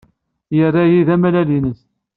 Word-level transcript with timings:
Yerra-iyi 0.57 1.01
d 1.07 1.09
amalal-nnes. 1.15 1.79